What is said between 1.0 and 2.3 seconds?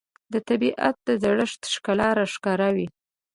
د زړښت ښکلا